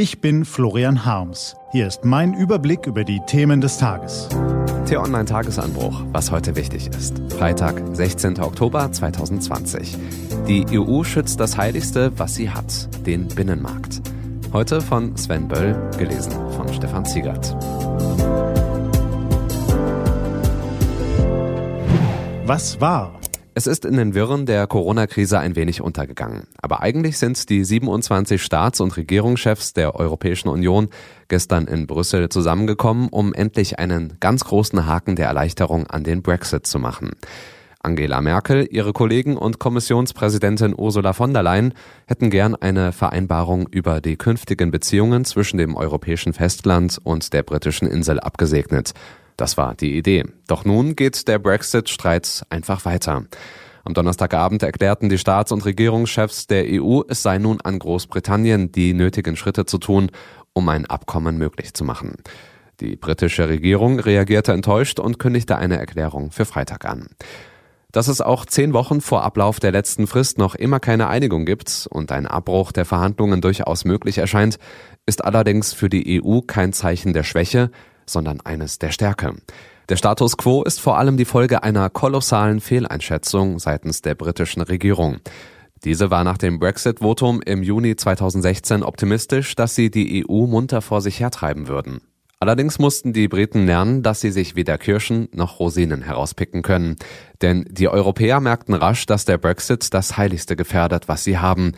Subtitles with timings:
[0.00, 1.56] Ich bin Florian Harms.
[1.72, 4.28] Hier ist mein Überblick über die Themen des Tages.
[4.86, 7.20] T-Online Tagesanbruch, was heute wichtig ist.
[7.36, 8.38] Freitag, 16.
[8.40, 9.96] Oktober 2020.
[10.46, 14.00] Die EU schützt das Heiligste, was sie hat, den Binnenmarkt.
[14.52, 17.56] Heute von Sven Böll, gelesen von Stefan Ziegert.
[22.46, 23.18] Was war?
[23.54, 26.46] Es ist in den Wirren der Corona-Krise ein wenig untergegangen.
[26.62, 30.88] Aber eigentlich sind die 27 Staats- und Regierungschefs der Europäischen Union
[31.28, 36.66] gestern in Brüssel zusammengekommen, um endlich einen ganz großen Haken der Erleichterung an den Brexit
[36.66, 37.12] zu machen.
[37.80, 41.74] Angela Merkel, ihre Kollegen und Kommissionspräsidentin Ursula von der Leyen
[42.06, 47.88] hätten gern eine Vereinbarung über die künftigen Beziehungen zwischen dem europäischen Festland und der britischen
[47.88, 48.94] Insel abgesegnet.
[49.38, 50.24] Das war die Idee.
[50.48, 53.24] Doch nun geht der Brexit-Streit einfach weiter.
[53.84, 58.94] Am Donnerstagabend erklärten die Staats- und Regierungschefs der EU, es sei nun an Großbritannien, die
[58.94, 60.10] nötigen Schritte zu tun,
[60.54, 62.16] um ein Abkommen möglich zu machen.
[62.80, 67.06] Die britische Regierung reagierte enttäuscht und kündigte eine Erklärung für Freitag an.
[67.92, 71.86] Dass es auch zehn Wochen vor Ablauf der letzten Frist noch immer keine Einigung gibt
[71.90, 74.58] und ein Abbruch der Verhandlungen durchaus möglich erscheint,
[75.06, 77.70] ist allerdings für die EU kein Zeichen der Schwäche,
[78.08, 79.34] sondern eines der Stärke.
[79.88, 85.18] Der Status quo ist vor allem die Folge einer kolossalen Fehleinschätzung seitens der britischen Regierung.
[85.84, 91.00] Diese war nach dem Brexit-Votum im Juni 2016 optimistisch, dass sie die EU munter vor
[91.00, 92.00] sich hertreiben würden.
[92.40, 96.96] Allerdings mussten die Briten lernen, dass sie sich weder Kirschen noch Rosinen herauspicken können.
[97.42, 101.72] Denn die Europäer merkten rasch, dass der Brexit das Heiligste gefährdet, was sie haben,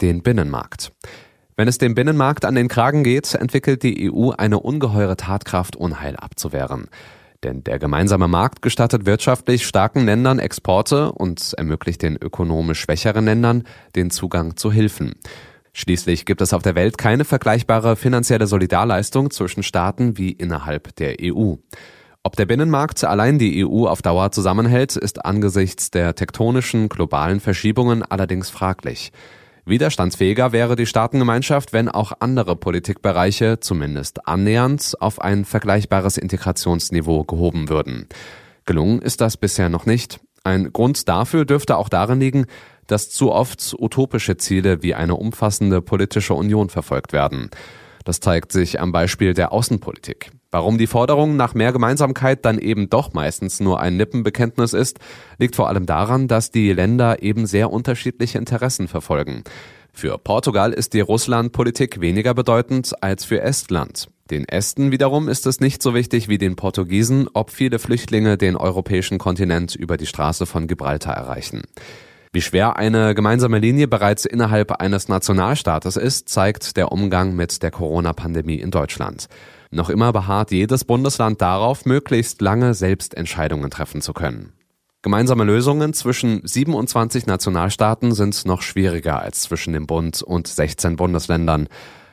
[0.00, 0.92] den Binnenmarkt.
[1.58, 6.14] Wenn es dem Binnenmarkt an den Kragen geht, entwickelt die EU eine ungeheure Tatkraft, Unheil
[6.14, 6.88] abzuwehren.
[7.44, 13.64] Denn der gemeinsame Markt gestattet wirtschaftlich starken Ländern Exporte und ermöglicht den ökonomisch schwächeren Ländern
[13.94, 15.14] den Zugang zu Hilfen.
[15.72, 21.16] Schließlich gibt es auf der Welt keine vergleichbare finanzielle Solidarleistung zwischen Staaten wie innerhalb der
[21.22, 21.54] EU.
[22.22, 28.02] Ob der Binnenmarkt allein die EU auf Dauer zusammenhält, ist angesichts der tektonischen globalen Verschiebungen
[28.02, 29.10] allerdings fraglich.
[29.68, 37.68] Widerstandsfähiger wäre die Staatengemeinschaft, wenn auch andere Politikbereiche zumindest annähernd auf ein vergleichbares Integrationsniveau gehoben
[37.68, 38.06] würden.
[38.64, 40.20] Gelungen ist das bisher noch nicht.
[40.44, 42.46] Ein Grund dafür dürfte auch darin liegen,
[42.86, 47.50] dass zu oft utopische Ziele wie eine umfassende politische Union verfolgt werden.
[48.04, 50.30] Das zeigt sich am Beispiel der Außenpolitik.
[50.56, 54.98] Warum die Forderung nach mehr Gemeinsamkeit dann eben doch meistens nur ein Lippenbekenntnis ist,
[55.36, 59.44] liegt vor allem daran, dass die Länder eben sehr unterschiedliche Interessen verfolgen.
[59.92, 64.08] Für Portugal ist die Russlandpolitik weniger bedeutend als für Estland.
[64.30, 68.56] Den Esten wiederum ist es nicht so wichtig wie den Portugiesen, ob viele Flüchtlinge den
[68.56, 71.64] europäischen Kontinent über die Straße von Gibraltar erreichen.
[72.32, 77.70] Wie schwer eine gemeinsame Linie bereits innerhalb eines Nationalstaates ist, zeigt der Umgang mit der
[77.70, 79.28] Corona-Pandemie in Deutschland.
[79.76, 84.54] Noch immer beharrt jedes Bundesland darauf, möglichst lange selbst Entscheidungen treffen zu können.
[85.02, 91.68] Gemeinsame Lösungen zwischen 27 Nationalstaaten sind noch schwieriger als zwischen dem Bund und 16 Bundesländern.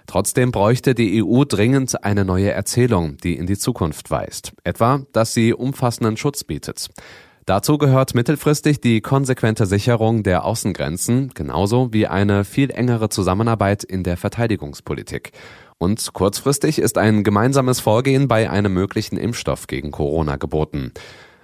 [0.08, 4.52] Trotzdem bräuchte die EU dringend eine neue Erzählung, die in die Zukunft weist.
[4.66, 6.90] Etwa, dass sie umfassenden Schutz bietet.
[7.46, 14.04] Dazu gehört mittelfristig die konsequente Sicherung der Außengrenzen, genauso wie eine viel engere Zusammenarbeit in
[14.04, 15.34] der Verteidigungspolitik.
[15.78, 20.94] Und kurzfristig ist ein gemeinsames Vorgehen bei einem möglichen Impfstoff gegen Corona geboten.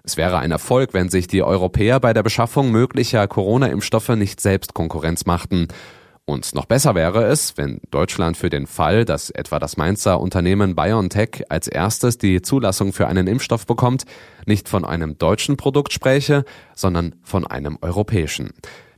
[0.04, 4.74] Es wäre ein Erfolg, wenn sich die Europäer bei der Beschaffung möglicher Corona-Impfstoffe nicht selbst
[4.74, 5.68] Konkurrenz machten
[6.30, 10.76] und noch besser wäre es, wenn Deutschland für den Fall, dass etwa das Mainzer Unternehmen
[10.76, 14.06] BioNTech als erstes die Zulassung für einen Impfstoff bekommt,
[14.46, 16.46] nicht von einem deutschen Produkt spräche,
[16.76, 18.52] sondern von einem europäischen.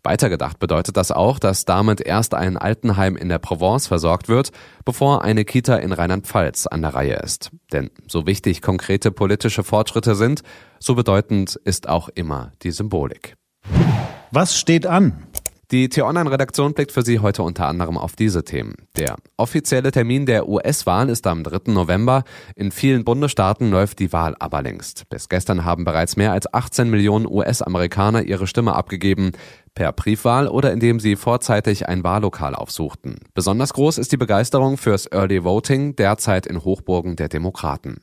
[0.03, 4.51] Weitergedacht bedeutet das auch, dass damit erst ein Altenheim in der Provence versorgt wird,
[4.83, 7.51] bevor eine Kita in Rheinland-Pfalz an der Reihe ist.
[7.71, 10.41] Denn so wichtig konkrete politische Fortschritte sind,
[10.79, 13.35] so bedeutend ist auch immer die Symbolik.
[14.31, 15.27] Was steht an?
[15.71, 18.75] Die T-Online-Redaktion blickt für Sie heute unter anderem auf diese Themen.
[18.97, 21.72] Der offizielle Termin der US-Wahl ist am 3.
[21.72, 22.25] November.
[22.57, 25.07] In vielen Bundesstaaten läuft die Wahl aber längst.
[25.07, 29.31] Bis gestern haben bereits mehr als 18 Millionen US-Amerikaner ihre Stimme abgegeben.
[29.73, 33.19] Per Briefwahl oder indem sie vorzeitig ein Wahllokal aufsuchten.
[33.34, 38.01] Besonders groß ist die Begeisterung fürs Early Voting derzeit in Hochburgen der Demokraten.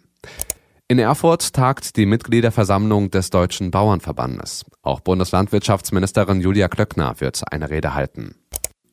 [0.90, 4.64] In Erfurt tagt die Mitgliederversammlung des Deutschen Bauernverbandes.
[4.80, 8.36] Auch Bundeslandwirtschaftsministerin Julia Klöckner wird eine Rede halten.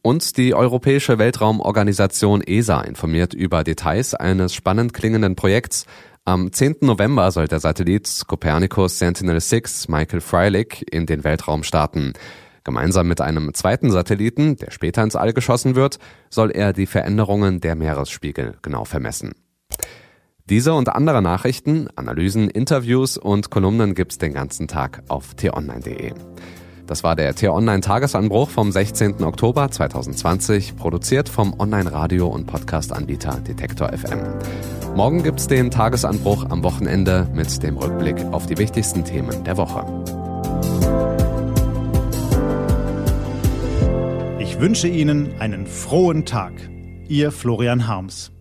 [0.02, 5.86] Und die Europäische Weltraumorganisation ESA informiert über Details eines spannend klingenden Projekts.
[6.26, 6.80] Am 10.
[6.82, 12.12] November soll der Satellit Copernicus Sentinel-6 Michael Freilich in den Weltraum starten.
[12.66, 16.00] Gemeinsam mit einem zweiten Satelliten, der später ins All geschossen wird,
[16.30, 19.34] soll er die Veränderungen der Meeresspiegel genau vermessen.
[20.48, 26.14] Diese und andere Nachrichten, Analysen, Interviews und Kolumnen gibt's den ganzen Tag auf t-online.de.
[26.86, 29.24] Das war der T-Online-Tagesanbruch vom 16.
[29.24, 34.20] Oktober 2020, produziert vom Online-Radio- und Podcast-Anbieter Detektor FM.
[34.96, 39.84] Morgen gibt's den Tagesanbruch am Wochenende mit dem Rückblick auf die wichtigsten Themen der Woche.
[44.38, 46.54] Ich wünsche Ihnen einen frohen Tag.
[47.08, 48.35] Ihr Florian Harms.